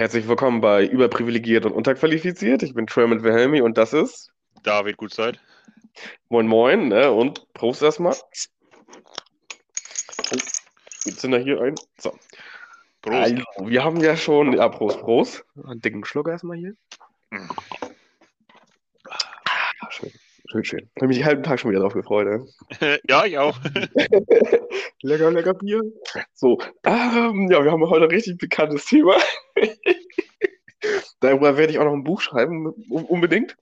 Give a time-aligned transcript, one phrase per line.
[0.00, 2.62] Herzlich willkommen bei Überprivilegiert und Unterqualifiziert.
[2.62, 5.38] Ich bin Tremont Wilhelmi und das ist David Gutzeit.
[6.30, 7.12] Moin Moin ne?
[7.12, 8.16] und Prost erstmal.
[10.32, 10.36] Oh,
[11.04, 11.74] jetzt sind wir hier ein.
[11.98, 12.18] So.
[13.02, 13.14] Prost.
[13.14, 14.54] Also, wir haben ja schon.
[14.54, 15.44] Ja, Prost, Prost.
[15.66, 16.72] Einen dicken Schluck erstmal hier.
[20.50, 22.26] Schön, schön, habe mich den halben Tag schon wieder drauf gefreut.
[22.26, 22.98] Ne?
[23.08, 23.56] ja, ich auch.
[25.02, 25.80] lecker, lecker Bier.
[26.34, 29.16] So, ähm, ja, wir haben heute ein richtig bekanntes Thema.
[31.20, 33.56] Darüber werde ich auch noch ein Buch schreiben, un- unbedingt.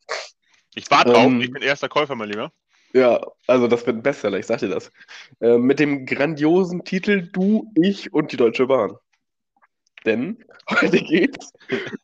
[0.74, 1.26] Ich warte drauf.
[1.26, 2.52] Ähm, Ich bin erster Käufer, mein Lieber.
[2.94, 4.90] Ja, also das wird ein Bestseller, ich sag dir das.
[5.40, 8.96] Äh, mit dem grandiosen Titel Du, ich und die Deutsche Bahn.
[10.06, 11.52] Denn heute geht's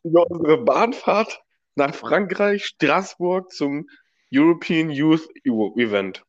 [0.03, 1.41] über unsere Bahnfahrt
[1.73, 3.87] nach Frankreich, Straßburg zum
[4.37, 6.23] European Youth Event.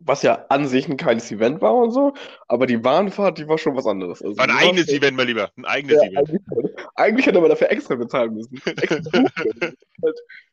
[0.00, 2.12] Was ja an sich ein kleines Event war und so,
[2.48, 4.20] aber die Bahnfahrt, die war schon was anderes.
[4.22, 5.50] Also, War ein eigenes schon- Event, mein Lieber.
[5.56, 6.40] Ein eigenes Ja, Event.
[6.96, 8.60] eigentlich, hätte man dafür extra bezahlen müssen.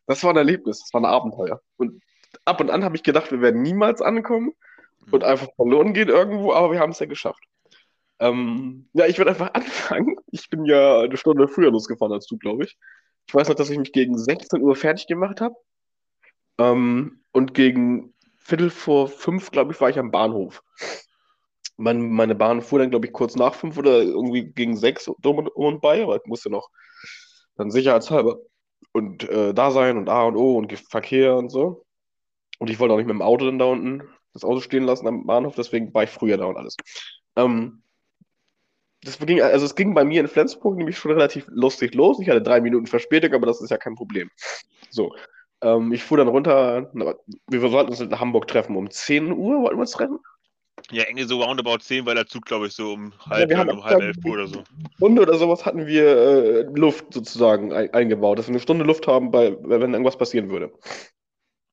[0.08, 1.62] Das war ein Erlebnis, das war ein Abenteuer.
[1.78, 2.02] Und
[2.46, 4.54] ab und an habe ich gedacht, wir werden niemals ankommen
[5.12, 7.44] und einfach verloren gehen irgendwo, aber wir haben es ja geschafft.
[8.20, 10.16] Ähm, ja, ich würde einfach anfangen.
[10.32, 12.78] Ich bin ja eine Stunde früher losgefahren als du, glaube ich.
[13.28, 15.56] Ich weiß noch, dass ich mich gegen 16 Uhr fertig gemacht habe.
[16.62, 20.64] Ähm, und gegen Viertel vor fünf, glaube ich, war ich am Bahnhof.
[21.78, 25.18] Mein, meine Bahn fuhr dann, glaube ich, kurz nach fünf oder irgendwie gegen sechs um
[25.24, 26.70] und, um und bei, aber ich musste noch
[27.56, 28.38] dann sicherheitshalber
[28.92, 31.86] und äh, da sein und A und O und Verkehr und so.
[32.60, 35.08] Und ich wollte auch nicht mit dem Auto dann da unten das Auto stehen lassen
[35.08, 36.76] am Bahnhof, deswegen war ich früher da und alles.
[37.36, 37.84] Ähm,
[39.04, 42.20] das ging, also es ging bei mir in Flensburg nämlich schon relativ lustig los.
[42.20, 44.30] Ich hatte drei Minuten Verspätung, aber das ist ja kein Problem.
[44.92, 45.16] So,
[45.62, 46.92] ähm, ich fuhr dann runter.
[47.48, 48.76] Wir sollten uns in Hamburg treffen.
[48.76, 50.20] Um 10 Uhr wollten wir uns treffen.
[50.90, 53.84] Ja, irgendwie so roundabout 10, weil der Zug, glaube ich, so um halb, haben um
[53.84, 54.64] halb elf Uhr oder so.
[54.96, 59.08] Stunde oder sowas hatten wir äh, Luft sozusagen ein, eingebaut, dass wir eine Stunde Luft
[59.08, 60.72] haben, bei, wenn irgendwas passieren würde.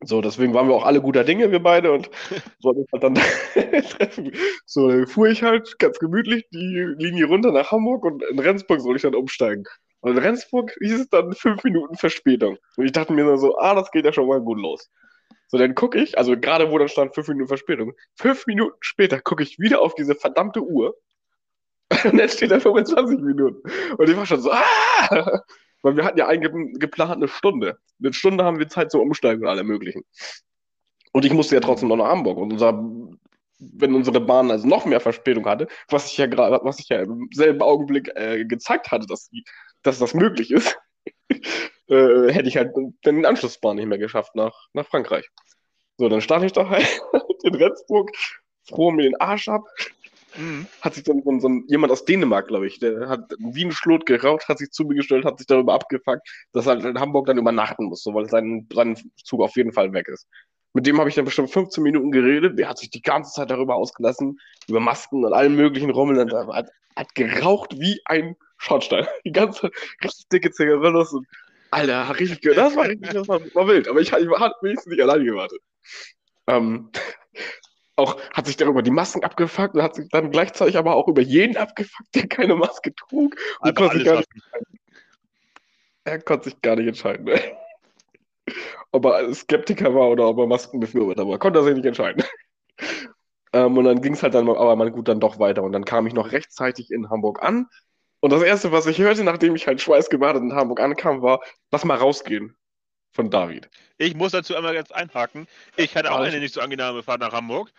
[0.05, 2.11] So, deswegen waren wir auch alle guter Dinge, wir beide, und
[2.61, 3.15] sollten uns halt dann
[3.85, 4.33] treffen.
[4.65, 8.81] So, dann fuhr ich halt ganz gemütlich die Linie runter nach Hamburg und in Rendsburg
[8.81, 9.65] soll ich dann umsteigen.
[10.01, 12.59] Und in Rendsburg hieß es dann fünf Minuten Verspätung.
[12.77, 14.91] Und ich dachte mir so, ah, das geht ja schon mal gut los.
[15.49, 19.21] So, dann gucke ich, also gerade wo dann stand fünf Minuten Verspätung, fünf Minuten später
[19.21, 20.97] gucke ich wieder auf diese verdammte Uhr
[22.05, 23.63] und dann steht da 25 Minuten.
[23.97, 25.43] Und ich war schon so, ah!
[25.83, 27.79] Weil wir hatten ja eigentlich geplant eine Stunde.
[28.01, 30.05] Eine Stunde haben wir Zeit zum Umsteigen und allem möglichen.
[31.13, 32.37] Und ich musste ja trotzdem noch nach Hamburg.
[32.37, 32.85] Und unser,
[33.59, 37.03] wenn unsere Bahn also noch mehr Verspätung hatte, was ich ja gerade, was ich ja
[37.03, 39.45] im selben Augenblick äh, gezeigt hatte, dass, die,
[39.89, 40.79] dass das möglich ist,
[41.89, 42.73] äh, hätte ich halt
[43.05, 45.29] den Anschlussbahn nicht mehr geschafft nach, nach Frankreich.
[45.97, 46.87] So, dann stand ich da halt
[47.43, 48.11] in Rendsburg,
[48.69, 49.65] froh mir den Arsch ab,
[50.37, 50.67] Mhm.
[50.83, 53.73] hat sich dann so, ein- so jemand aus Dänemark, glaube ich, der hat wie ein
[53.73, 57.27] Schlot geraucht, hat sich zu mir gestellt, hat sich darüber abgefuckt, dass er in Hamburg
[57.27, 60.29] dann übernachten muss, so, weil sein, sein Zug auf jeden Fall weg ist.
[60.75, 62.59] Mit dem habe ich dann bestimmt 15 Minuten geredet.
[62.59, 64.39] Der hat sich die ganze Zeit darüber ausgelassen,
[64.69, 66.19] über Masken und allen möglichen Rummel.
[66.19, 69.07] Und er hat, hat geraucht wie ein Schornstein.
[69.25, 69.71] Die ganze
[70.03, 71.27] richtig dicke Zigarillos und
[71.71, 73.89] Alter, richtig Das war richtig, das war, war wild.
[73.89, 75.61] Aber ich, ich habe wenigstens nicht alleine gewartet.
[76.47, 76.91] Ähm,
[77.97, 81.21] auch hat sich darüber die Masken abgefuckt und hat sich dann gleichzeitig aber auch über
[81.21, 83.37] jeden abgefuckt, der keine Maske trug.
[83.61, 84.29] Und konnte sich gar nicht,
[86.05, 87.27] er konnte sich gar nicht entscheiden.
[87.27, 87.41] Ne?
[88.93, 91.39] Ob er Skeptiker war oder ob er Maskenbefürworter war.
[91.39, 92.25] Konnte er sich nicht entscheiden.
[93.53, 95.63] ähm, und dann ging es halt dann aber mal gut dann doch weiter.
[95.63, 97.67] Und dann kam ich noch rechtzeitig in Hamburg an.
[98.21, 101.41] Und das Erste, was ich hörte, nachdem ich halt schweißgebadet in Hamburg ankam, war,
[101.71, 102.57] lass mal rausgehen.
[103.13, 103.71] Von David.
[103.97, 105.49] Ich muss dazu einmal jetzt einhaken.
[105.77, 107.73] Ich hatte auch eine nicht so angenehme Fahrt nach Hamburg.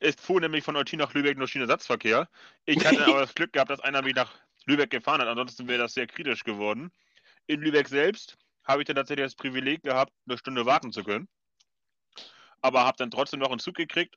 [0.00, 2.28] Es fuhr nämlich von Eutin nach Lübeck nur Schienenersatzverkehr.
[2.66, 4.32] Ich hatte aber das Glück gehabt, dass einer mich nach
[4.64, 5.28] Lübeck gefahren hat.
[5.28, 6.92] Ansonsten wäre das sehr kritisch geworden.
[7.46, 11.28] In Lübeck selbst habe ich dann tatsächlich das Privileg gehabt, eine Stunde warten zu können.
[12.60, 14.16] Aber habe dann trotzdem noch einen Zug gekriegt.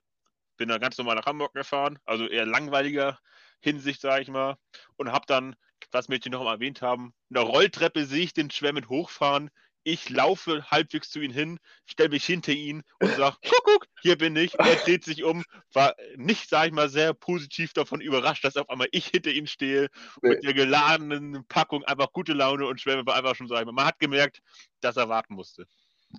[0.56, 1.98] Bin dann ganz normal nach Hamburg gefahren.
[2.04, 3.18] Also eher langweiliger
[3.60, 4.56] Hinsicht, sage ich mal.
[4.96, 5.56] Und habe dann,
[5.92, 9.50] was möchte ich noch mal erwähnt haben, in der Rolltreppe sehe ich den Schwemmend hochfahren.
[9.82, 14.18] Ich laufe halbwegs zu ihm hin, stelle mich hinter ihn und sage, guck, guck, hier
[14.18, 14.58] bin ich.
[14.58, 15.42] Er dreht sich um,
[15.72, 19.46] war nicht, sage ich mal, sehr positiv davon überrascht, dass auf einmal ich hinter ihm
[19.46, 19.88] stehe
[20.20, 23.72] mit der geladenen Packung, einfach gute Laune und Schwemme war einfach schon, sag ich mal,
[23.72, 24.42] man hat gemerkt,
[24.80, 25.66] dass er warten musste.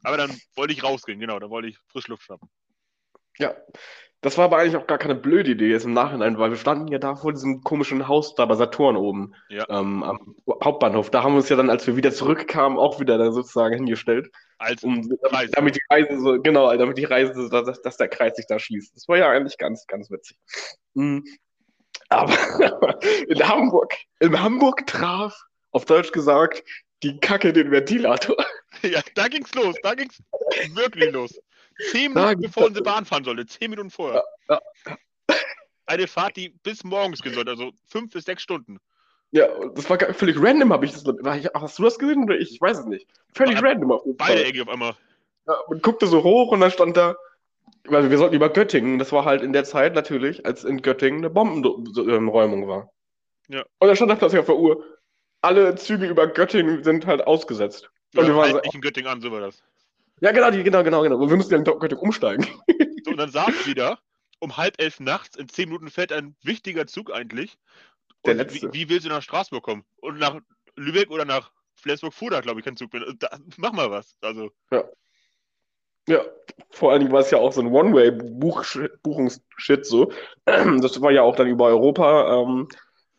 [0.04, 2.50] Aber dann wollte ich rausgehen, genau, dann wollte ich Frischluft schnappen.
[3.42, 3.56] Ja,
[4.22, 6.88] das war aber eigentlich auch gar keine blöde Idee jetzt im Nachhinein, weil wir standen
[6.90, 9.66] ja da vor diesem komischen Haus da bei Saturn oben Ja.
[9.70, 11.10] ähm, am Hauptbahnhof.
[11.10, 14.30] Da haben wir uns ja dann, als wir wieder zurückkamen, auch wieder da sozusagen hingestellt,
[14.60, 15.50] Als um, Kreis.
[15.52, 18.60] damit die Reise so, genau, damit die Reise, so- dass, dass der Kreis sich da
[18.60, 18.96] schließt.
[18.96, 20.38] Das war ja eigentlich ganz, ganz witzig.
[20.94, 21.24] Mhm.
[22.10, 22.32] Aber
[23.28, 25.36] in Hamburg, in Hamburg traf
[25.72, 26.64] auf Deutsch gesagt,
[27.02, 28.36] die Kacke den Ventilator.
[28.84, 30.18] Ja, da ging's los, da ging's
[30.76, 31.40] wirklich los.
[31.90, 34.24] Zehn Minuten bevor unsere Bahn fahren sollte, zehn Minuten vorher.
[34.50, 34.60] Ja,
[35.28, 35.36] ja.
[35.86, 38.80] Eine Fahrt, die bis morgens gehen sollte, also fünf bis sechs Stunden.
[39.32, 41.04] Ja, das war völlig random, habe ich das.
[41.54, 42.52] Hast du das gesehen oder ich?
[42.52, 43.08] Ich weiß es nicht.
[43.34, 44.46] Völlig war random auf jeden Beide.
[44.46, 44.94] Ecke auf einmal.
[45.48, 47.16] Ja, man guckte so hoch und dann stand da,
[47.86, 51.22] weil wir sollten über Göttingen, das war halt in der Zeit natürlich, als in Göttingen
[51.22, 52.92] eine Bombenräumung war.
[53.48, 53.64] Ja.
[53.80, 54.86] Und da stand da plötzlich auf der Uhr,
[55.42, 57.90] alle Züge über Göttingen sind halt ausgesetzt.
[58.16, 59.64] Und wir waren so, nicht in Göttingen an, so war das.
[60.22, 61.20] Ja, genau, die, genau, genau, genau.
[61.20, 62.46] Wir mussten ja in Göttingen umsteigen.
[63.04, 63.98] So, und dann saß wieder,
[64.40, 67.58] um halb elf nachts, in zehn Minuten fährt ein wichtiger Zug eigentlich.
[68.26, 68.72] Der letzte.
[68.72, 69.84] Wie, wie, willst du nach Straßburg kommen?
[69.98, 70.40] Und nach
[70.76, 73.02] Lübeck oder nach Flensburg-Fuder, glaube ich, kein Zug mehr.
[73.18, 74.16] Da, mach mal was.
[74.22, 74.52] Also.
[74.72, 74.84] Ja.
[76.08, 76.22] Ja,
[76.72, 80.12] vor allen Dingen war es ja auch so ein One-Way-Buchungsshit so.
[80.46, 82.68] Das war ja auch dann über Europa ähm,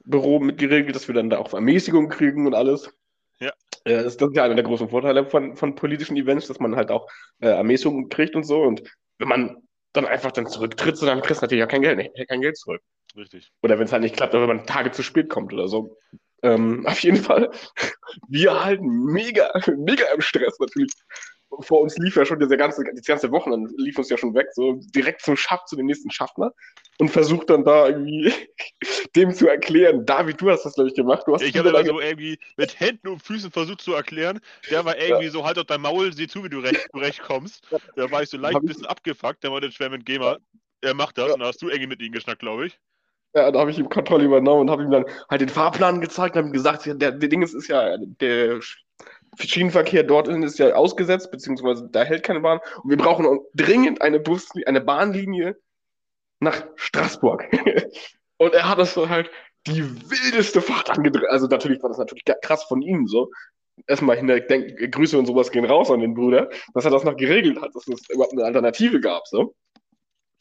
[0.04, 2.92] Büro mitgeregelt, dass wir dann da auch Ermäßigung kriegen und alles.
[3.40, 3.52] Ja.
[3.84, 6.76] Äh, das, das, ist ja einer der großen Vorteile von, von politischen Events, dass man
[6.76, 7.08] halt auch
[7.40, 8.62] äh, Ermäßigung kriegt und so.
[8.62, 8.82] Und
[9.18, 9.56] wenn man
[9.92, 12.82] dann einfach dann zurücktritt, so, dann kriegst du natürlich ja kein Geld, kein Geld zurück.
[13.16, 13.52] Richtig.
[13.62, 15.98] Oder wenn es halt nicht klappt, oder wenn man Tage zu spät kommt oder so.
[16.42, 17.50] Ähm, auf jeden Fall,
[18.28, 20.92] wir halten mega, mega im Stress natürlich
[21.60, 24.48] vor uns lief ja schon diese ganze, das ganze Wochenende lief uns ja schon weg,
[24.52, 26.52] so direkt zum Schaft, zu dem nächsten Schaffner
[26.98, 28.32] und versucht dann da irgendwie
[29.16, 30.06] dem zu erklären.
[30.06, 31.24] David, du hast das, glaube ich, gemacht.
[31.26, 34.40] Du hast ich habe aber so irgendwie mit Händen und Füßen versucht zu erklären.
[34.70, 35.30] Der war irgendwie ja.
[35.30, 37.68] so, halt auf dein Maul, sieh zu, wie du recht, zurechtkommst.
[37.96, 40.38] Da war ich so leicht ein bisschen abgefuckt, der war der Schwärmen Gamer.
[40.80, 41.34] Er macht das ja.
[41.34, 42.78] und da hast du irgendwie mit ihm geschnackt, glaube ich.
[43.34, 46.36] Ja, da habe ich ihm Kontrolle übernommen und habe ihm dann halt den Fahrplan gezeigt
[46.36, 48.60] und habe ihm gesagt, der, der Ding ist, ist ja, der
[49.38, 52.60] Schienenverkehr dorthin ist ja ausgesetzt, beziehungsweise da hält keine Bahn.
[52.82, 55.56] Und wir brauchen dringend eine Bus, eine Bahnlinie
[56.40, 57.48] nach Straßburg.
[58.36, 59.30] und er hat das so halt
[59.66, 61.28] die wildeste Fahrt angedreht.
[61.28, 63.30] Also natürlich war das natürlich krass von ihm so.
[63.86, 67.16] Erstmal hinter, denk, Grüße und sowas gehen raus an den Bruder, dass er das noch
[67.16, 69.54] geregelt hat, dass es überhaupt eine Alternative gab, so.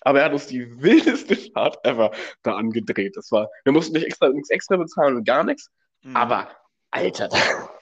[0.01, 2.11] Aber er hat uns die wildeste Fahrt ever
[2.41, 3.15] da angedreht.
[3.15, 5.69] Das war, wir mussten nicht extra, nichts extra bezahlen und gar nichts.
[6.01, 6.15] Mhm.
[6.15, 6.49] Aber
[6.91, 7.29] Alter.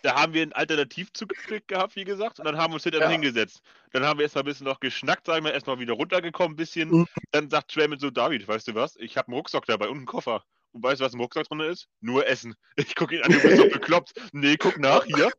[0.02, 1.34] Da haben wir einen Alternativzug
[1.68, 3.12] gehabt, wie gesagt, und dann haben wir uns hinterher ja.
[3.12, 3.62] hingesetzt.
[3.92, 6.90] Dann haben wir erstmal ein bisschen noch geschnackt, sagen wir, erstmal wieder runtergekommen, ein bisschen.
[6.90, 7.08] Mhm.
[7.32, 8.96] Dann sagt Trayman so, David, weißt du was?
[8.98, 10.44] Ich habe einen Rucksack dabei und einen Koffer.
[10.72, 11.88] Und weißt du, was im Rucksack drin ist?
[12.00, 12.56] Nur Essen.
[12.76, 14.14] Ich gucke ihn an, du bist doch bekloppt.
[14.32, 15.32] Nee, guck nach, hier.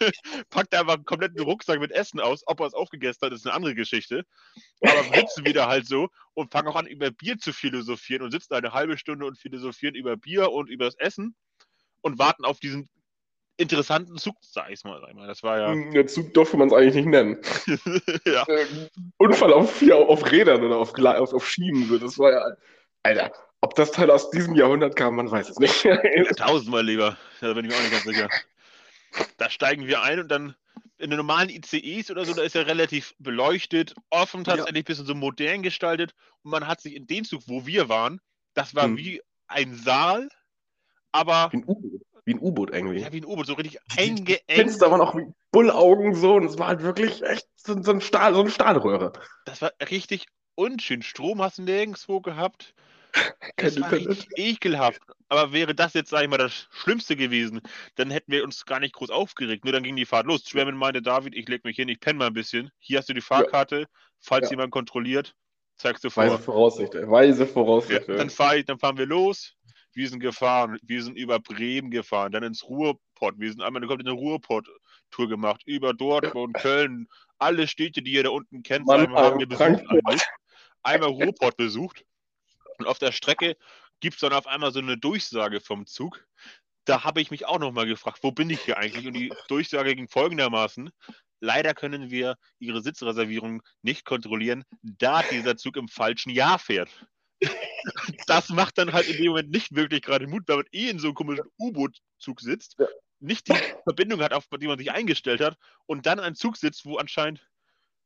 [0.50, 2.42] Packt einfach einen kompletten Rucksack mit Essen aus.
[2.46, 4.26] Ob er es aufgegessen hat, ist eine andere Geschichte.
[4.80, 8.54] Aber sitzen wieder halt so und fangen auch an, über Bier zu philosophieren und sitzen
[8.54, 11.36] eine halbe Stunde und philosophieren über Bier und über das Essen
[12.02, 12.88] und warten auf diesen
[13.56, 15.00] interessanten Zug, sag ich mal.
[15.26, 15.72] Das war ja.
[15.72, 17.38] Hm, der Zug durfte man es eigentlich nicht nennen.
[18.26, 18.44] ja.
[18.48, 22.00] Ähm, Unfall auf, ja, auf Rädern oder auf, auf, auf Schienen.
[22.00, 22.56] Das war ja.
[23.02, 25.84] Alter, ob das Teil aus diesem Jahrhundert kam, man weiß es nicht.
[25.84, 25.96] ja,
[26.36, 27.16] tausendmal lieber.
[27.40, 28.28] Da bin ich mir auch nicht ganz sicher.
[29.36, 30.54] Da steigen wir ein und dann
[30.98, 35.06] in den normalen ICEs oder so, da ist ja relativ beleuchtet, offen tatsächlich, ein bisschen
[35.06, 36.14] so modern gestaltet.
[36.42, 38.20] Und man hat sich in den Zug, wo wir waren,
[38.54, 38.96] das war hm.
[38.96, 40.28] wie ein Saal,
[41.12, 41.50] aber.
[41.52, 42.03] Ein U-Boot.
[42.24, 43.00] Wie ein U-Boot irgendwie.
[43.00, 44.42] Ja, wie ein U-Boot, so richtig eingeengt.
[44.48, 48.00] Fenster waren auch wie Bullaugen so und es war halt wirklich echt so, so, ein
[48.00, 49.12] Stahl, so eine Stahlröhre.
[49.44, 51.02] Das war richtig unschön.
[51.02, 52.74] Strom hast du nirgendwo gehabt.
[53.56, 55.00] Das war richtig ekelhaft.
[55.28, 57.60] Aber wäre das jetzt, sag ich mal, das Schlimmste gewesen,
[57.94, 59.64] dann hätten wir uns gar nicht groß aufgeregt.
[59.64, 60.42] Nur dann ging die Fahrt los.
[60.44, 62.72] Schwärmen meinte, David, ich leg mich hin, ich penne mal ein bisschen.
[62.80, 63.80] Hier hast du die Fahrkarte.
[63.82, 63.86] Ja.
[64.18, 64.50] Falls ja.
[64.50, 65.36] jemand kontrolliert,
[65.76, 66.24] zeigst du vor.
[66.24, 68.08] Weise Voraussicht, weise Voraussicht.
[68.08, 69.54] Ja, dann, fahr ich, dann fahren wir los
[69.94, 73.88] wir sind gefahren, wir sind über Bremen gefahren, dann ins Ruhrpott, wir sind einmal eine
[73.88, 77.08] komplette Ruhrpott-Tour gemacht, über Dortmund, Köln,
[77.38, 80.28] alle Städte, die ihr da unten kennt, Mann, einmal haben wir besucht.
[80.82, 82.04] Einmal Ruhrpott besucht
[82.78, 83.56] und auf der Strecke
[84.00, 86.26] gibt es dann auf einmal so eine Durchsage vom Zug.
[86.84, 89.06] Da habe ich mich auch nochmal gefragt, wo bin ich hier eigentlich?
[89.06, 90.90] Und die Durchsage ging folgendermaßen.
[91.40, 96.90] Leider können wir Ihre Sitzreservierung nicht kontrollieren, da dieser Zug im falschen Jahr fährt
[98.26, 100.98] das macht dann halt in dem Moment nicht wirklich gerade Mut, weil man eh in
[100.98, 102.86] so einem komischen U-Boot-Zug sitzt, ja.
[103.20, 106.84] nicht die Verbindung hat, auf die man sich eingestellt hat, und dann ein Zug sitzt,
[106.84, 107.46] wo anscheinend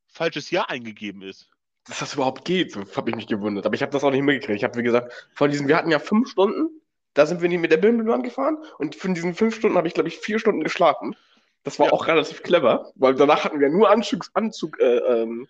[0.06, 1.50] falsches Jahr eingegeben ist.
[1.87, 3.64] Dass das überhaupt geht, habe ich mich gewundert.
[3.64, 4.58] Aber ich habe das auch nicht mitgekriegt.
[4.58, 6.68] Ich habe, wie gesagt, von diesen, wir hatten ja fünf Stunden,
[7.14, 9.94] da sind wir nicht mit der Bimmelbahn gefahren, und von diesen fünf Stunden habe ich,
[9.94, 11.16] glaube ich, vier Stunden geschlafen.
[11.64, 11.92] Das war ja.
[11.92, 15.49] auch relativ clever, weil danach hatten wir nur Anzug, Anzug äh, ähm,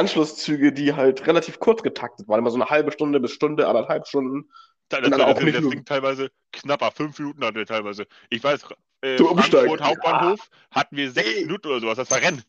[0.00, 4.06] Anschlusszüge, die halt relativ kurz getaktet waren, immer so eine halbe Stunde bis Stunde, anderthalb
[4.06, 4.50] Stunden.
[4.88, 8.06] Das, das, auch das Ding teilweise knapper, fünf Minuten hatte teilweise.
[8.28, 8.64] Ich weiß,
[9.02, 10.80] äh, Frankfurt Hauptbahnhof ja.
[10.80, 12.42] hatten wir sechs Minuten oder sowas, das war Rennen.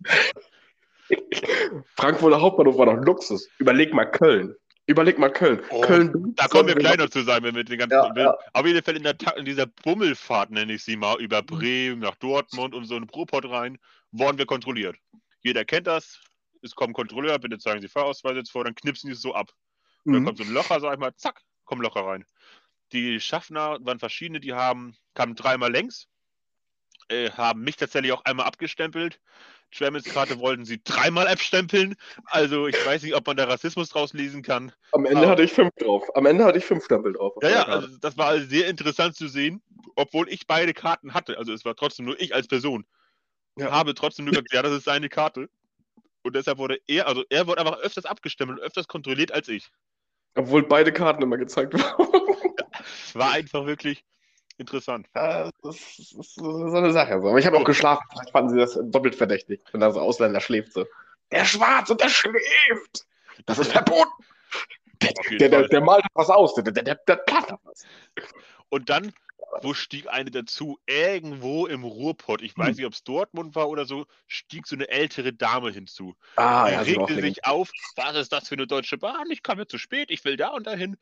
[1.96, 3.50] Frankfurter Hauptbahnhof war doch Luxus.
[3.60, 4.56] Überleg mal Köln.
[4.88, 5.62] Überleg mal Köln.
[5.70, 7.94] Oh, Köln Da kommen wir noch zu sein, wenn wir den ganzen.
[7.94, 8.38] Ja, ja.
[8.54, 12.16] Auf jeden Fall in, der, in dieser Bummelfahrt, nenne ich sie mal, über Bremen nach
[12.16, 13.78] Dortmund und so in Ruhrpott rein,
[14.12, 14.96] wurden wir kontrolliert.
[15.42, 16.20] Jeder kennt das.
[16.62, 19.34] Es kommt ein Kontrolleur, bitte zeigen Sie Fahrausweis jetzt vor, dann knipsen die es so
[19.34, 19.52] ab.
[20.06, 20.26] Und dann Mhm.
[20.28, 22.26] kommt so ein Locher, sag ich mal, zack, kommen Locher rein.
[22.92, 26.08] Die Schaffner waren verschiedene, die haben, kamen dreimal längs,
[27.10, 29.20] äh, haben mich tatsächlich auch einmal abgestempelt.
[29.74, 31.96] Schwemmels Karte wollten sie dreimal abstempeln.
[32.26, 34.74] Also ich weiß nicht, ob man da Rassismus draus lesen kann.
[34.92, 36.04] Am Ende Aber- hatte ich fünf drauf.
[36.16, 37.38] Am Ende hatte ich fünf Stempel drauf.
[37.38, 39.64] auf Ja, ja, also das war also sehr interessant zu sehen,
[39.96, 41.38] obwohl ich beide Karten hatte.
[41.38, 42.86] Also es war trotzdem nur ich als Person.
[43.58, 43.72] Ja.
[43.72, 45.50] Habe trotzdem nur gesagt, ja, das ist seine Karte.
[46.24, 49.70] Und deshalb wurde er, also er wurde einfach öfters abgestempelt und öfters kontrolliert als ich.
[50.36, 52.38] Obwohl beide Karten immer gezeigt wurden.
[53.06, 54.06] Es war einfach wirklich
[54.58, 55.08] interessant.
[55.16, 57.14] Ja, das ist, das ist so eine Sache.
[57.14, 58.04] Aber ich habe auch geschlafen.
[58.12, 60.74] Vielleicht fanden sie das doppelt verdächtig, wenn da so Ausländer schläft.
[60.74, 60.86] So.
[61.32, 63.06] Der schwarz und der schläft.
[63.46, 64.12] Das ist verboten.
[65.02, 65.70] Der, der, Fall.
[65.70, 66.54] der malt was aus.
[66.54, 67.86] Der, der, der, der plant was.
[68.70, 69.14] Und dann,
[69.62, 70.80] wo stieg eine dazu?
[70.88, 72.76] Irgendwo im Ruhrpott, ich weiß Hm.
[72.78, 76.16] nicht, ob es Dortmund war oder so, stieg so eine ältere Dame hinzu.
[76.36, 79.30] Ah, Die ja, regte sich auf, was ist das für eine deutsche Bahn?
[79.30, 80.98] Ich komme zu spät, ich will da und dahin.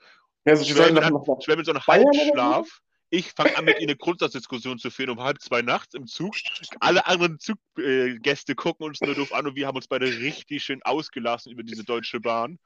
[0.45, 1.85] Ja, so einen Bayern oder so?
[1.87, 2.81] Halbschlaf.
[3.11, 6.35] Ich fange an, mit ihr eine Grundsatzdiskussion zu führen um halb zwei nachts im Zug.
[6.79, 10.63] Alle anderen Zuggäste äh, gucken uns nur doof an und wir haben uns beide richtig
[10.63, 12.59] schön ausgelassen über diese deutsche Bahn.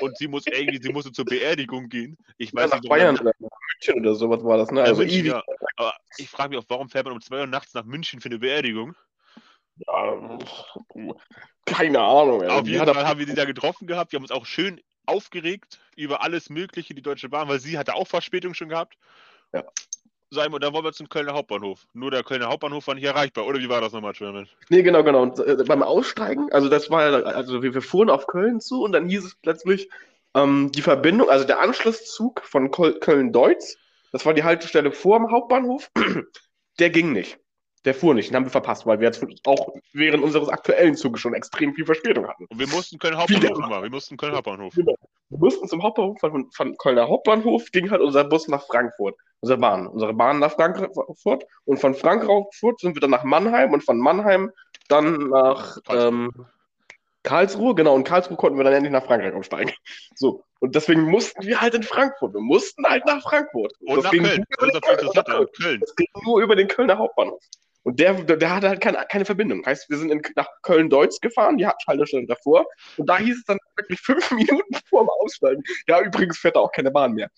[0.00, 2.16] Und sie muss irgendwie, sie musste zur Beerdigung gehen.
[2.36, 3.48] Ich Ja, weiß nach nicht, Bayern warum.
[3.86, 4.80] München oder sowas war das, ne?
[4.80, 5.32] Ja, Also München, ewig.
[5.32, 5.42] ja.
[5.76, 8.28] Aber ich frage mich auch, warum fährt man um zwei Uhr nachts nach München für
[8.28, 8.94] eine Beerdigung?
[9.86, 10.38] Ja,
[11.66, 12.42] keine Ahnung.
[12.42, 12.48] ey.
[12.48, 14.12] Auf Die jeden Fall haben wir sie da getroffen gehabt.
[14.12, 17.94] Wir haben uns auch schön aufgeregt über alles Mögliche, die Deutsche Bahn, weil sie hatte
[17.94, 18.96] auch Verspätung schon gehabt.
[19.52, 19.64] Ja.
[20.30, 21.86] Sagen wir, da wollen wir zum Kölner Hauptbahnhof.
[21.92, 23.46] Nur der Kölner Hauptbahnhof war nicht erreichbar.
[23.46, 24.48] Oder wie war das nochmal, Schwimmen?
[24.70, 25.22] Nee, genau, genau.
[25.22, 28.82] Und äh, beim Aussteigen, also das war ja, also wir, wir fuhren auf Köln zu
[28.82, 29.88] und dann hieß es plötzlich,
[30.36, 33.76] ähm, die Verbindung, also der Anschlusszug von Köln-Deutz,
[34.12, 35.90] das war die Haltestelle vor dem Hauptbahnhof,
[36.78, 37.38] der ging nicht.
[37.84, 41.20] Der fuhr nicht, den haben wir verpasst, weil wir jetzt auch während unseres aktuellen Zuges
[41.20, 42.46] schon extrem viel Verspätung hatten.
[42.46, 43.82] Und wir mussten Wie Hauptbahnhof machen.
[43.84, 44.76] Wir mussten Kölner Hauptbahnhof.
[44.76, 49.16] Wir mussten zum Hauptbahnhof, von, von Kölner Hauptbahnhof ging halt unser Bus nach Frankfurt.
[49.40, 49.86] Unsere Bahn.
[49.86, 51.44] Unsere Bahn nach Frankfurt.
[51.64, 54.50] Und von Frankfurt sind wir dann nach Mannheim und von Mannheim
[54.88, 56.32] dann nach ähm,
[57.26, 57.74] Karlsruhe.
[57.74, 59.72] Genau, und Karlsruhe konnten wir dann endlich nach Frankreich umsteigen.
[60.14, 60.44] So.
[60.60, 62.32] Und deswegen mussten wir halt in Frankfurt.
[62.32, 63.72] Wir mussten halt nach Frankfurt.
[63.80, 64.44] Und das nach ging Köln.
[64.48, 65.52] nur Das über ist den das Köln- Interessante.
[65.62, 65.80] Köln.
[65.80, 67.42] das ging nur über den Kölner Hauptbahnhof.
[67.82, 69.64] Und der, der, hatte halt keine, keine Verbindung.
[69.64, 72.66] Heißt, wir sind in, nach Köln-Deutz gefahren, die Haltestelle davor.
[72.96, 75.62] Und da hieß es dann wirklich fünf Minuten vor dem Aussteigen.
[75.86, 77.28] Ja, übrigens fährt da auch keine Bahn mehr.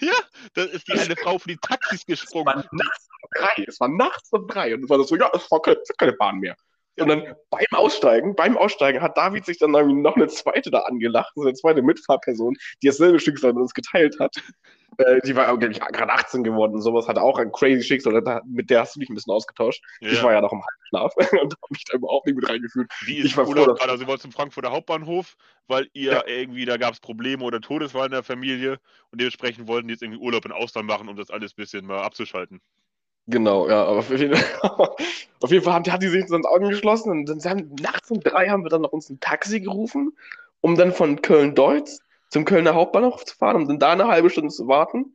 [0.00, 0.14] Ja,
[0.54, 2.46] da ist die eine Frau für die Taxis Es gesprungen.
[2.46, 3.64] war nachts um drei.
[3.68, 4.74] Es war nachts um drei.
[4.74, 6.56] Und es war so, ja, es war es keine Bahn mehr.
[7.00, 11.32] Und dann beim Aussteigen, beim Aussteigen hat David sich dann noch eine zweite da angelacht,
[11.34, 14.36] so eine zweite Mitfahrperson, die dasselbe Schicksal mit uns geteilt hat.
[14.98, 18.20] Äh, die war, glaube ich, gerade 18 geworden und sowas, hatte auch ein crazy Schicksal.
[18.22, 19.82] Da- Mit der hast du dich ein bisschen ausgetauscht.
[20.00, 20.22] Ich Ja.
[20.22, 22.90] war ja noch im Halbschlaf und habe mich da überhaupt nicht mit reingefühlt.
[23.06, 25.34] Die ist Ich war froh, Urlaub dass- gerade, also sie wollte zum Frankfurter Hauptbahnhof,
[25.68, 26.24] weil ihr Ja.
[26.26, 28.72] irgendwie, da gab es Probleme oder Todesfall in der Familie
[29.10, 31.86] und dementsprechend wollten die jetzt irgendwie Urlaub in Ausland machen, um das alles ein bisschen
[31.86, 32.60] mal abzuschalten.
[33.26, 37.26] Genau, ja, aber auf jeden, auf jeden Fall hat, die sich ins Augen geschlossen und
[37.26, 40.16] dann haben, nachts um drei haben wir dann noch uns ein Taxi gerufen,
[40.60, 42.00] um dann von Köln-Deutz
[42.30, 45.14] zum Kölner Hauptbahnhof zu fahren, um dann da eine halbe Stunde zu warten,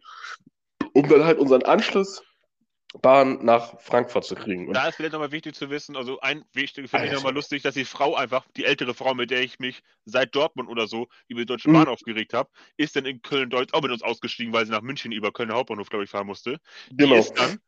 [0.94, 4.68] um dann halt unseren Anschlussbahn nach Frankfurt zu kriegen.
[4.68, 7.62] Und Da ist vielleicht nochmal wichtig zu wissen, also ein wichtig, finde ich nochmal lustig,
[7.64, 11.08] dass die Frau einfach, die ältere Frau, mit der ich mich seit Dortmund oder so
[11.28, 11.74] über die Deutsche Mhm.
[11.74, 15.12] Bahn aufgeregt habe, ist dann in Köln-Deutsch auch mit uns ausgestiegen, weil sie nach München
[15.12, 16.60] über Kölner Hauptbahnhof, glaube ich, fahren musste.
[16.92, 17.16] Die genau.
[17.16, 17.60] ist dann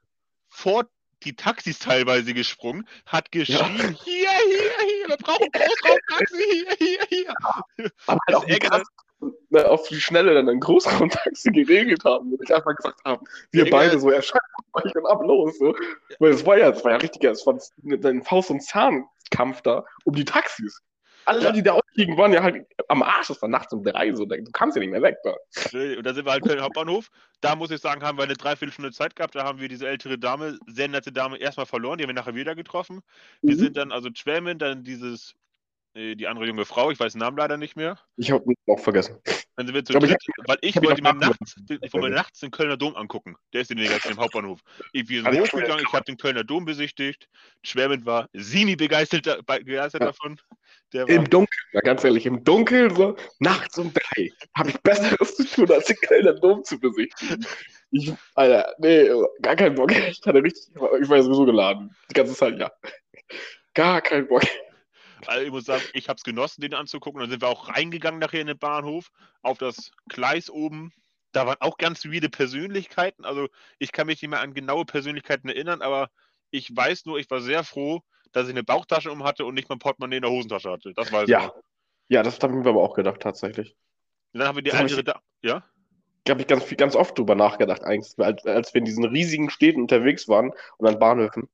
[0.49, 0.85] vor
[1.23, 7.33] die Taxis teilweise gesprungen, hat geschrien, hier, hier, hier, wir brauchen Großraumtaxi, hier, hier, hier.
[8.07, 8.83] Aber halt auch
[9.49, 13.65] ne, auf die Schnelle dann ein Großraumtaxi geregelt haben und nicht einfach gesagt haben, wir
[13.65, 14.39] Ja, beide so erscheinen
[14.71, 15.57] und ab los.
[15.57, 15.75] So.
[16.19, 19.85] Weil es war ja, es war ja richtiger, es war ein Faust- und Zahnkampf da
[20.05, 20.81] um die Taxis.
[21.29, 21.51] Alle, Ja.
[21.51, 23.29] die da ausstiegen, waren ja halt am Arsch.
[23.29, 25.17] Es war nachts um drei, so, du kamst ja nicht mehr weg.
[25.23, 25.31] Da.
[25.73, 27.09] Und da sind wir halt Köln Hauptbahnhof.
[27.41, 29.35] Da muss ich sagen, haben wir eine Dreiviertelstunde Zeit gehabt.
[29.35, 31.97] Da haben wir diese ältere Dame, sehr nette Dame, erstmal verloren.
[31.99, 33.01] Die haben wir nachher wieder getroffen.
[33.41, 33.59] Wir Mhm.
[33.59, 35.35] sind dann also Schwämen, dann dieses,
[35.93, 37.99] äh, die andere junge Frau, ich weiß den Namen leider nicht mehr.
[38.17, 39.17] Ich habe auch vergessen.
[39.59, 42.09] Dann sind wir zu Ich glaub, ich dritt, weil ich wollte mir nachts, ich wollte
[42.09, 43.35] mir nachts den Kölner Dom angucken.
[43.51, 44.61] Der ist in der im Hauptbahnhof.
[44.93, 47.27] Ich bin Also, hochgegangen, ich habe den Kölner Dom besichtigt.
[47.61, 50.07] Schwämen war semi begeistert, begeistert Ja.
[50.07, 50.39] davon.
[50.93, 55.35] War, Im Dunkeln, na ganz ehrlich, im Dunkeln, so nachts um drei, habe ich Besseres
[55.35, 57.45] zu tun, als den Kölner Dom zu besichtigen.
[57.91, 59.09] Ich, Alter, nee,
[59.41, 59.91] gar keinen Bock.
[59.91, 61.93] Ich hatte richtig, ich war sowieso geladen.
[62.09, 62.71] Die ganze Zeit, ja.
[63.73, 64.43] Gar keinen Bock.
[65.27, 67.19] Also ich muss sagen, ich habe es genossen, den anzugucken.
[67.21, 69.09] Dann sind wir auch reingegangen nachher in den Bahnhof,
[69.41, 70.91] auf das Gleis oben.
[71.31, 73.25] Da waren auch ganz viele Persönlichkeiten.
[73.25, 73.47] Also
[73.77, 76.09] ich kann mich nicht mehr an genaue Persönlichkeiten erinnern, aber
[76.51, 79.69] ich weiß nur, ich war sehr froh, dass ich eine Bauchtasche um hatte und nicht
[79.69, 80.93] mein Portemonnaie in der Hosentasche hatte.
[80.95, 81.39] Das weiß Ja.
[81.39, 81.45] ich.
[81.47, 81.55] noch.
[82.09, 83.75] Ja, das habe ich mir aber auch gedacht, tatsächlich.
[84.33, 85.63] Und dann haben wir die Das hab Da- Ja?
[86.25, 89.49] Da habe ich ganz, ganz oft drüber nachgedacht, eigentlich, als, als wir in diesen riesigen
[89.49, 91.49] Städten unterwegs waren und an Bahnhöfen.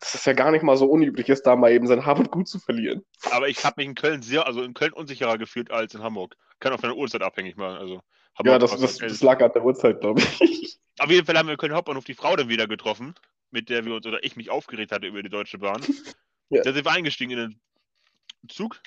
[0.00, 2.30] Dass es ja gar nicht mal so unüblich ist, da mal eben sein Hab und
[2.30, 3.02] Gut zu verlieren.
[3.30, 6.36] Aber ich habe mich in Köln sehr, also in Köln unsicherer gefühlt als in Hamburg.
[6.60, 7.78] Kann auch von der Uhrzeit abhängig machen.
[7.78, 8.02] Also
[8.38, 10.78] Hamburg Ja, das, das, das lag an der Uhrzeit, glaube ich.
[10.98, 13.14] Auf jeden Fall haben wir in Köln Hauptbahnhof die Frau dann wieder getroffen,
[13.50, 15.82] mit der wir uns oder ich mich aufgeregt hatte über die Deutsche Bahn.
[16.48, 16.62] Ja.
[16.62, 18.80] Da sind wir eingestiegen in den Zug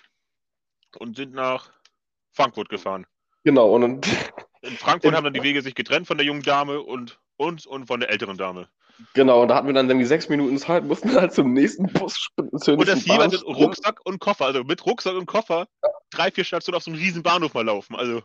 [0.98, 1.74] und sind nach
[2.32, 3.06] Frankfurt gefahren.
[3.44, 4.02] Genau, und dann,
[4.62, 7.66] In Frankfurt In- haben dann die Wege sich getrennt von der jungen Dame und uns
[7.66, 8.70] und von der älteren Dame.
[9.14, 12.18] Genau, und da hatten wir dann irgendwie sechs Minuten Zeit, mussten halt zum nächsten Bus
[12.18, 12.60] sprinten.
[12.60, 13.44] zur Und das jeweils mit.
[13.46, 15.68] Rucksack und Koffer, also mit Rucksack und Koffer,
[16.12, 17.96] drei, vier Stationen auf so einem riesen Bahnhof mal laufen.
[17.96, 18.22] Also,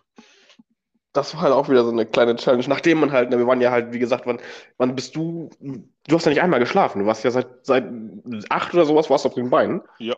[1.13, 2.65] Das war halt auch wieder so eine kleine Challenge.
[2.69, 4.41] Nachdem man halt, ne, wir waren ja halt, wie gesagt, wann,
[4.79, 7.01] wann bist du, du hast ja nicht einmal geschlafen.
[7.01, 7.85] Du warst ja seit, seit
[8.51, 9.83] acht oder sowas, warst du auf den Beinen.
[9.99, 10.17] Ja.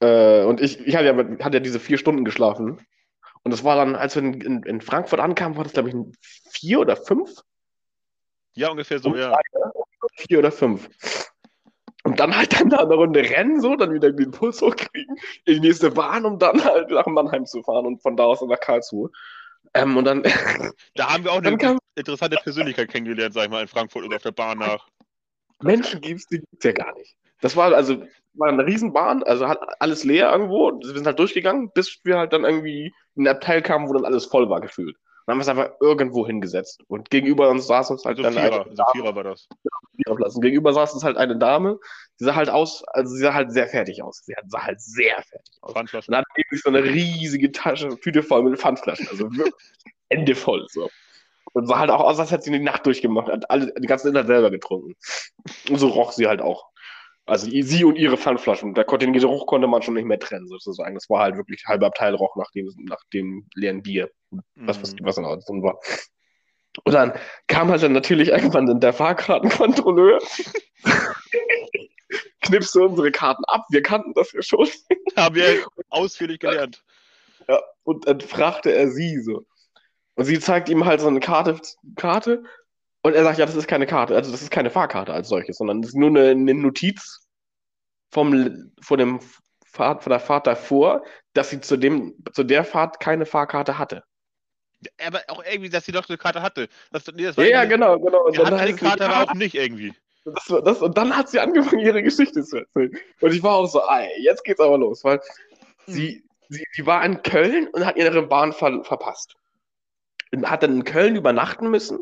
[0.00, 2.80] Äh, und ich, ich hatte ja, hatte ja diese vier Stunden geschlafen.
[3.42, 5.96] Und das war dann, als wir in, in, in Frankfurt ankamen, war das, glaube ich,
[6.50, 7.42] vier oder fünf?
[8.56, 9.36] ja, ungefähr so, Und ja.
[10.14, 10.88] Vier oder fünf.
[12.04, 15.16] Und dann halt dann da eine Runde rennen, so, dann wieder den Puls hochkriegen,
[15.46, 18.42] in die nächste Bahn, um dann halt nach Mannheim zu fahren und von da aus
[18.42, 19.10] nach Karlsruhe.
[19.72, 20.22] Ähm, und dann,
[20.94, 24.14] Da haben wir auch eine kam, interessante Persönlichkeit kennengelernt, sag ich mal, in Frankfurt und
[24.14, 24.86] auf der Bahn nach.
[25.62, 27.16] Menschen gibt's, die gibt's ja gar nicht.
[27.40, 28.02] Das war also
[28.34, 30.72] war eine Riesenbahn, also hat alles leer irgendwo.
[30.80, 34.04] Wir sind halt durchgegangen, bis wir halt dann irgendwie in ein Abteil kamen, wo dann
[34.04, 34.96] alles voll war gefühlt.
[35.26, 36.82] Dann haben wir es einfach irgendwo hingesetzt.
[36.86, 39.48] Und gegenüber uns saß uns halt Also dann Vierer, eine also Vierer war das.
[39.96, 40.34] Viererplatz.
[40.34, 41.78] Und gegenüber saß uns halt eine Dame,
[42.20, 44.22] die sah halt aus, also sie sah halt sehr fertig aus.
[44.24, 45.72] Sie sah halt sehr fertig aus.
[45.72, 46.12] Pfandflaschen.
[46.12, 49.08] Und dann hat wirklich so eine riesige Tasche, Tüte voll mit Pfandflaschen.
[49.08, 49.54] Also wirklich
[50.10, 50.90] Ende voll so.
[51.54, 54.08] Und sah halt auch aus, als hätte sie die Nacht durchgemacht, hat alle, die ganze
[54.08, 54.94] Inhalt selber getrunken.
[55.70, 56.68] Und so roch sie halt auch.
[57.26, 58.74] Also sie und ihre Pfandflaschen.
[58.74, 60.94] Da konnte den Geruch konnte man schon nicht mehr trennen, sozusagen.
[60.94, 64.10] Das war halt wirklich halber Abteil roch nach dem, nach dem leeren Bier.
[64.56, 64.98] Was, was, Mhm.
[65.02, 65.78] was alles drin war.
[66.84, 67.12] Und dann
[67.46, 70.18] kam halt dann natürlich irgendwann dann der Fahrkartenkontrolleur,
[72.42, 74.68] knipste unsere Karten ab, wir kannten das ja schon.
[75.16, 76.82] Haben wir ausführlich gelernt.
[77.48, 79.44] Ja, und dann fragte er sie so.
[80.16, 81.60] Und sie zeigt ihm halt so eine Karte,
[81.96, 82.44] Karte
[83.02, 85.58] und er sagt, ja, das ist keine Karte, also das ist keine Fahrkarte als solches,
[85.58, 87.23] sondern das ist nur eine, eine Notiz
[88.14, 89.20] vom, von, dem
[89.66, 94.04] Fahrt, von der Fahrt davor, dass sie zu, dem, zu der Fahrt keine Fahrkarte hatte.
[95.04, 96.68] Aber auch irgendwie, dass sie doch eine Karte hatte.
[96.92, 98.26] Das, nee, das Ja, war ja, genau, genau.
[98.26, 99.92] Und dann hatte eine Karte, aber auch nicht irgendwie.
[100.24, 102.92] Das, war das, und dann hat sie angefangen, ihre Geschichte zu erzählen.
[103.20, 105.20] Und ich war auch so, ey, jetzt geht's aber los, weil
[105.86, 109.34] sie, sie, sie war in Köln und hat ihre Bahn ver, verpasst.
[110.32, 111.98] Und hat dann in Köln übernachten müssen.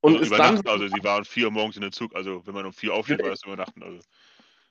[0.00, 0.58] Und also ist dann.
[0.58, 2.92] übernachten, also sie waren vier Uhr morgens in den Zug, also wenn man um vier
[2.92, 3.82] aufsteht, war das übernachten.
[3.82, 4.00] Also.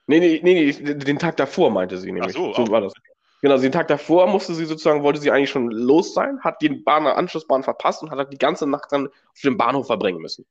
[0.08, 2.36] Nee, nee, nee, nee, den Tag davor meinte sie nämlich.
[2.38, 2.94] Ach so, so war das.
[3.42, 6.70] Genau, den Tag davor musste sie sozusagen, wollte sie eigentlich schon los sein, hat die
[6.70, 10.46] Bahn, Anschlussbahn verpasst und hat halt die ganze Nacht dann auf dem Bahnhof verbringen müssen.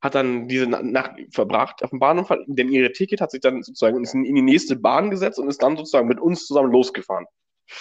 [0.00, 3.62] Hat dann diese Na- Nacht verbracht auf dem Bahnhof, denn ihre Ticket hat sich dann
[3.62, 7.26] sozusagen in die nächste Bahn gesetzt und ist dann sozusagen mit uns zusammen losgefahren.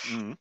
[0.09, 0.37] Mhm.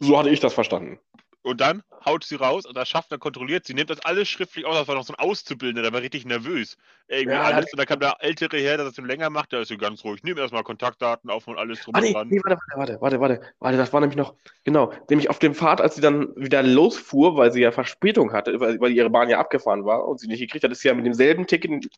[0.00, 0.98] So hatte ich das verstanden.
[1.42, 3.66] Und dann haut sie raus und der Schaffner kontrolliert.
[3.66, 4.76] Sie nimmt das alles schriftlich aus.
[4.76, 6.76] Das war noch so ein Auszubildender, der war richtig nervös.
[7.08, 7.72] Irgendwie Ja, alles.
[7.72, 9.52] Und dann kam der Ältere her, der das ihm länger macht.
[9.52, 10.22] Der ist so ganz ruhig.
[10.22, 12.28] Nimm erstmal Kontaktdaten auf und alles drum Ah, und nee, dran.
[12.28, 15.80] nee, warte, warte, warte, warte, warte, das war nämlich noch, genau, nämlich auf dem Pfad,
[15.80, 19.38] als sie dann wieder losfuhr, weil sie ja Verspätung hatte, weil, weil ihre Bahn ja
[19.40, 21.88] abgefahren war und sie nicht gekriegt hat, ist sie ja mit demselben Ticket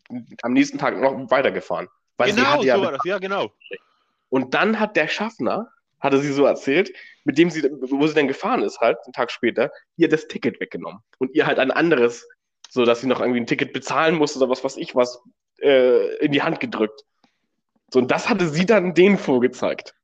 [0.43, 1.89] am nächsten Tag noch weitergefahren.
[2.19, 3.01] Genau, so ja war das.
[3.05, 3.53] Ja, genau.
[4.29, 5.69] Und dann hat der Schaffner,
[6.03, 6.93] hatte sie so erzählt,
[7.25, 10.61] mit dem sie, wo sie dann gefahren ist, halt, einen Tag später, ihr das Ticket
[10.61, 11.01] weggenommen.
[11.19, 12.29] Und ihr halt ein anderes,
[12.69, 15.23] so dass sie noch irgendwie ein Ticket bezahlen musste oder was weiß ich was,
[15.61, 17.03] äh, in die Hand gedrückt.
[17.93, 19.95] So, und das hatte sie dann denen vorgezeigt.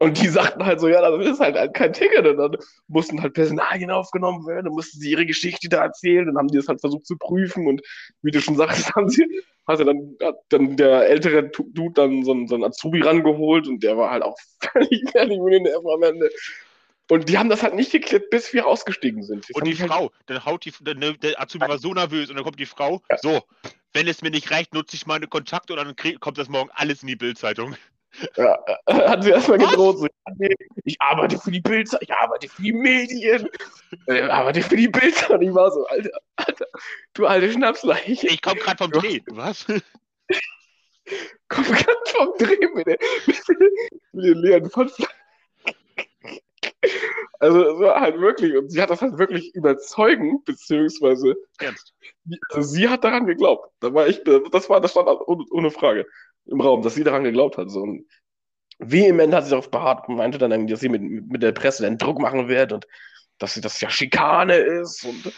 [0.00, 2.24] Und die sagten halt so, ja, das ist halt, halt kein Ticket.
[2.24, 2.56] Und dann
[2.86, 6.56] mussten halt Personalien aufgenommen werden, dann mussten sie ihre Geschichte da erzählen, dann haben die
[6.56, 7.82] das halt versucht zu prüfen und
[8.22, 9.26] wie du schon sagst, haben sie,
[9.66, 13.82] hatte dann, hat dann der ältere Dude dann so einen, so einen Azubi rangeholt und
[13.82, 14.36] der war halt auch
[14.72, 16.30] völlig fertig mit den Nerven am Ende.
[17.10, 19.48] Und die haben das halt nicht geklärt, bis wir ausgestiegen sind.
[19.48, 22.36] Das Und die halt- Frau, dann haut die, der, der Azubi war so nervös und
[22.36, 23.42] dann kommt die Frau, so,
[23.94, 26.70] wenn es mir nicht reicht, nutze ich meine Kontakte und dann krieg, kommt das morgen
[26.74, 27.74] alles in die Bildzeitung.
[28.36, 29.98] Ja, äh, hat sie erstmal gedroht.
[29.98, 30.06] So,
[30.84, 33.48] ich arbeite für die Bild, ich arbeite für die Medien,
[34.06, 35.30] äh, ich arbeite für die Bild.
[35.30, 36.66] Und ich war so, Alter, Alter,
[37.14, 38.28] du alte Schnapsleiche.
[38.28, 38.90] Ich komme gerade vom.
[38.90, 39.20] Dreh.
[39.28, 39.66] Was?
[41.48, 42.98] Kommt ganz vom Dreh mit, der,
[44.12, 45.14] mit den leeren Pfandflaschen.
[47.40, 51.94] Also es war halt wirklich, und sie hat das halt wirklich überzeugend, beziehungsweise Ernst.
[52.50, 53.72] also sie hat daran geglaubt.
[53.80, 56.04] Da war ich, das war, das stand ohne, ohne Frage
[56.48, 57.70] im Raum, dass sie daran geglaubt hat.
[57.70, 57.80] So.
[57.82, 58.06] Und
[58.78, 61.98] vehement hat sie darauf beharrt und meinte dann, dass sie mit, mit der Presse den
[61.98, 62.86] Druck machen wird und
[63.38, 65.04] dass sie das ja Schikane ist.
[65.04, 65.32] Und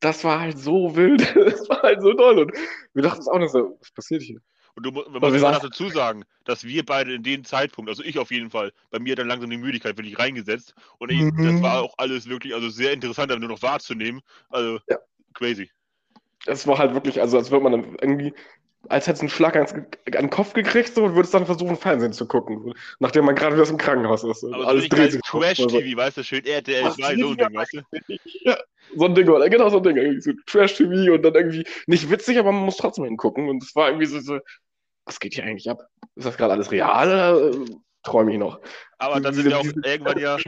[0.00, 1.20] das war halt so wild.
[1.34, 2.38] Das war halt so toll.
[2.38, 2.52] Und
[2.94, 4.40] wir dachten uns auch noch so, was passiert hier?
[4.74, 8.18] Und du, mu- man sagen- dazu sagen, dass wir beide in dem Zeitpunkt, also ich
[8.18, 10.74] auf jeden Fall, bei mir dann langsam die Müdigkeit wirklich reingesetzt.
[10.98, 11.62] Und ich, das Mhm.
[11.62, 14.20] war auch alles wirklich also sehr interessant, nur noch wahrzunehmen.
[14.50, 14.98] Also Ja.
[15.34, 15.70] crazy.
[16.48, 18.34] Das war halt wirklich, also als würde man dann irgendwie,
[18.88, 21.46] als hätte es einen Schlag ans, an den Kopf gekriegt so, und würde es dann
[21.46, 22.72] versuchen, Fernsehen zu gucken.
[23.00, 24.44] Nachdem man gerade wieder aus dem Krankenhaus ist.
[24.44, 25.20] Aber alles dreht sich.
[25.22, 28.16] Trash-TV, weißt du, schön RTL Ach, 2, so ein ja, Ding, weißt du?
[28.44, 28.56] Ja,
[28.96, 29.48] so ein Ding, oder?
[29.50, 30.20] Genau so ein Ding.
[30.20, 33.48] So Trash-TV und dann irgendwie nicht witzig, aber man muss trotzdem hingucken.
[33.48, 34.38] Und es war irgendwie so, so,
[35.04, 35.82] was geht hier eigentlich ab?
[36.16, 37.66] Ist das gerade alles real oder äh,
[38.02, 38.60] träume ich noch?
[38.98, 40.38] Aber dann sind wir auch irgendwann ja,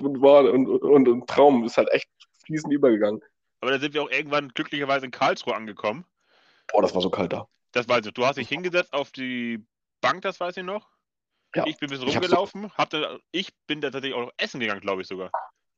[0.00, 2.08] Und, und, und, und Traum ist halt echt
[2.46, 3.20] fließend übergegangen.
[3.60, 6.04] Aber dann sind wir auch irgendwann glücklicherweise in Karlsruhe angekommen.
[6.68, 7.48] Boah, das war so kalt da.
[7.72, 8.12] Das weiß ich.
[8.12, 9.64] Du hast dich hingesetzt auf die
[10.00, 10.88] Bank, das weiß ich noch.
[11.54, 11.66] Ja.
[11.66, 12.72] Ich bin ein bisschen Ich rumgelaufen.
[12.74, 15.30] Hab dann, ich bin da tatsächlich auch noch essen gegangen, glaube ich sogar.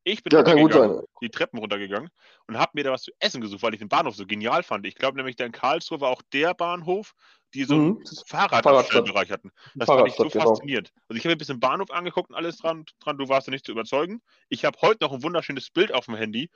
[0.05, 1.01] Ich bin Ja, kann gut sein.
[1.21, 2.11] die Treppen runtergegangen
[2.49, 4.85] und habe mir da was zu essen gesucht, weil ich den Bahnhof so genial fand.
[4.85, 7.15] Ich glaube nämlich, der in Karlsruhe war auch der Bahnhof,
[7.55, 8.05] die so einen Mhm.
[8.27, 9.53] Fahrradabstellbereich hatten.
[9.75, 10.45] Das fand ich so genau.
[10.45, 10.93] faszinierend.
[11.09, 13.17] Also ich habe mir ein bisschen Bahnhof angeguckt und alles dran, dran.
[13.17, 14.23] Du warst ja nicht zu überzeugen.
[14.49, 16.51] Ich habe heute noch ein wunderschönes Bild auf dem Handy,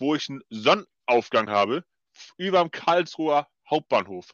[0.00, 1.84] wo ich einen Sonnenaufgang habe
[2.36, 4.30] über dem Karlsruher Hauptbahnhof.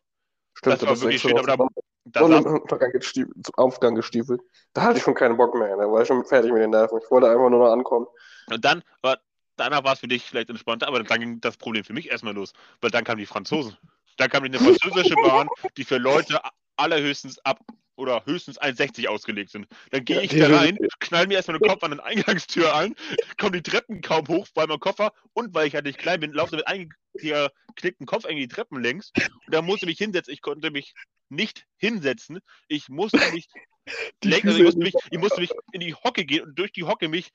[0.55, 1.69] Stimmt, das war wirklich schön, aber
[2.05, 4.41] da, da gestiefelt- Aufgang gestiefelt.
[4.73, 5.77] Da hatte ich schon keinen Bock mehr.
[5.77, 6.99] Da war ich schon fertig mit den Nerven.
[7.03, 8.07] Ich wollte einfach nur noch ankommen.
[8.49, 9.21] und dann, aber
[9.57, 12.35] danach war es für dich vielleicht entspannter, aber dann ging das Problem für mich erstmal
[12.35, 13.77] los, weil dann kamen die Franzosen.
[14.17, 16.41] Dann kam eine französische Bahn, die für Leute
[16.77, 17.59] allerhöchstens ab
[17.97, 19.67] oder höchstens 1,60 ausgelegt sind.
[19.91, 22.95] Dann gehe ich da rein, knall mir erstmal den Kopf an den Eingangstür ein,
[23.39, 26.33] komme die Treppen kaum hoch, weil mein Koffer und weil ich halt nicht klein bin,
[26.33, 30.33] laufe mit eingeknickten Kopf irgendwie die Treppen längs und da musste ich mich hinsetzen.
[30.33, 30.95] Ich konnte mich
[31.29, 32.41] nicht hinsetzen.
[32.69, 33.49] Ich musste mich
[34.25, 36.73] lenken, also ich musste, in mich, ich musste mich in die Hocke gehen und durch
[36.73, 37.33] die Hocke mich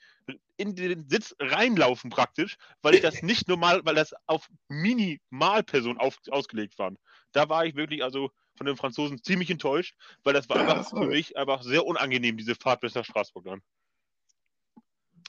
[0.57, 6.17] in den Sitz reinlaufen praktisch, weil ich das nicht normal, weil das auf Minimalpersonen auf,
[6.29, 6.97] ausgelegt waren.
[7.31, 10.77] Da war ich wirklich also von den Franzosen ziemlich enttäuscht, weil das war Ja, einfach
[10.77, 13.61] das war- für mich einfach sehr unangenehm, diese Fahrt bis nach Straßburg dann.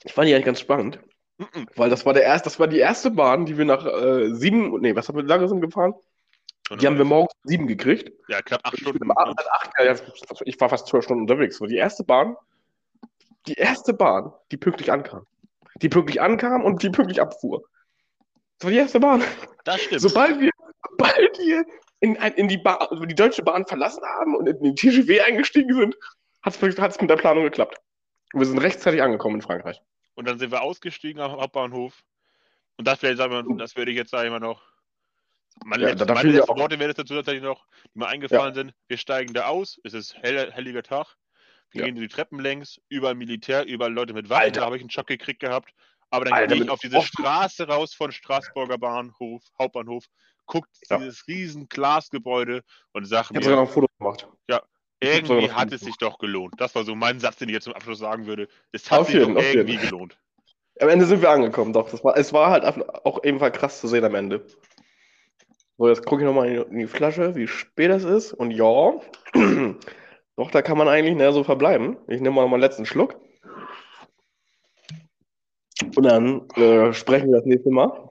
[0.03, 0.99] Ich fand die eigentlich ganz spannend.
[1.39, 1.67] Mhm.
[1.75, 4.79] Weil das war der erste, das war die erste Bahn, die wir nach äh, sieben,
[4.81, 5.95] nee, was haben wir, lange sind gefahren?
[6.79, 8.11] Die haben wir morgens sieben gekriegt.
[8.27, 9.11] Ja, knapp acht Stunden.
[9.17, 9.95] acht, ja, ja,
[10.45, 11.57] ich war fast zwölf Stunden unterwegs.
[11.57, 12.35] So, die erste Bahn,
[13.47, 15.25] die erste Bahn, die pünktlich ankam.
[15.81, 17.63] Die pünktlich ankam und die pünktlich abfuhr.
[18.59, 19.23] Das war die erste Bahn.
[19.63, 20.01] Das stimmt.
[20.01, 20.51] Sobald wir,
[20.91, 21.65] sobald wir
[22.03, 25.73] in, in die, Bahn, also die deutsche Bahn verlassen haben und in den TGV eingestiegen
[25.73, 25.95] sind,
[26.41, 27.77] hat es mit der Planung geklappt.
[28.33, 29.81] Und wir sind rechtzeitig angekommen in Frankreich.
[30.15, 32.03] Und dann sind wir ausgestiegen am Hauptbahnhof.
[32.75, 34.61] Und das wäre, sagen wir, das würde ich jetzt sagen immer noch.
[35.63, 38.73] Meine, Ja, da meine ja letzten Worte wären dazu tatsächlich noch, die mir eingefallen sind.
[38.89, 41.15] Wir steigen da aus, es ist heller, helliger Tag.
[41.71, 41.85] Wir Ja.
[41.85, 44.51] gehen die Treppen längs, überall Militär, überall Leute mit Waffen.
[44.51, 45.73] Da habe ich einen Schock gekriegt gehabt.
[46.09, 50.05] Aber dann Alter, gehe ich auf diese Straße raus von Straßburger Bahnhof, Hauptbahnhof,
[50.45, 50.97] guckt Ja.
[50.97, 54.27] dieses riesen Glasgebäude und sage Ich habe sogar mir, noch ein Foto gemacht.
[55.01, 56.53] irgendwie sogar hat es sich doch gelohnt.
[56.57, 58.47] Das war so mein Satz, den ich jetzt zum Abschluss sagen würde.
[58.71, 59.67] Es hat Auf sich jeden, doch auf jeden.
[59.67, 60.17] irgendwie gelohnt.
[60.79, 61.91] Am Ende sind wir angekommen, doch.
[62.03, 64.45] War, es war halt auch ebenfalls krass zu sehen am Ende.
[65.77, 68.31] So, jetzt gucke ich nochmal in, die- in die Flasche, wie spät es ist.
[68.33, 68.63] Und ja,
[70.35, 71.97] doch, da kann man eigentlich ne, so verbleiben.
[72.07, 73.19] Ich nehme mal meinen letzten Schluck.
[75.95, 78.09] Und dann äh, sprechen wir das nächste Mal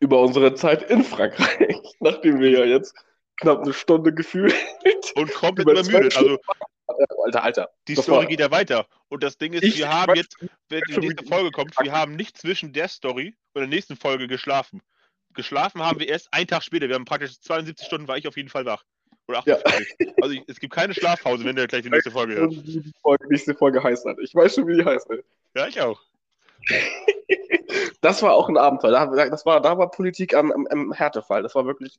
[0.00, 2.94] über unsere Zeit in Frankreich, nachdem wir ja jetzt
[3.40, 4.54] knapp eine Stunde gefühlt.
[5.16, 6.16] Und komplett Über übermüdet.
[6.16, 6.38] Also
[7.24, 7.70] Alter, Alter.
[7.88, 8.86] Die Story war- geht ja weiter.
[9.08, 10.36] Und das Ding ist, Ich wir haben weiß- jetzt,
[10.68, 14.26] wenn die nächste Folge kommt, wir haben nicht zwischen der Story und der nächsten Folge
[14.28, 14.80] geschlafen.
[15.34, 16.88] Geschlafen haben wir erst einen Tag später.
[16.88, 18.84] Wir haben praktisch 72 Stunden, war ich auf jeden Fall wach.
[19.28, 19.56] Oder Ja.
[19.64, 20.14] 48.
[20.20, 22.66] Also ich, es gibt keine Schlafpause, wenn du gleich die nächste Folge hörst.
[22.66, 24.06] Wie die Folge, nächste Folge heißt.
[24.22, 25.08] Ich weiß schon, wie die heißt.
[25.10, 25.22] Ey.
[25.56, 26.00] Ja, ich auch.
[28.00, 28.90] Das war auch ein Abenteuer.
[28.90, 31.42] Da, das war, da war Politik am, am, am Härtefall.
[31.42, 31.98] Das war wirklich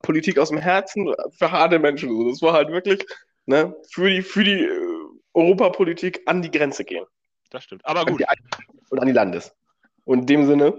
[0.00, 2.28] Politik aus dem Herzen für harte Menschen.
[2.28, 3.04] Das war halt wirklich
[3.46, 7.04] ne, für die, für die äh, Europapolitik an die Grenze gehen.
[7.50, 7.84] Das stimmt.
[7.84, 8.22] Aber gut.
[8.90, 9.54] und an die Landes.
[10.04, 10.74] Und in dem Sinne,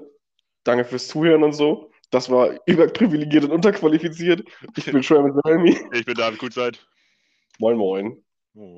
[0.63, 1.91] danke fürs Zuhören und so.
[2.09, 4.43] Das war überprivilegiert und unterqualifiziert.
[4.75, 5.77] Ich bin Sherman Selmi.
[5.93, 6.79] Ich bin David Gutzeit.
[7.59, 8.23] Moin, moin.
[8.55, 8.71] Oh.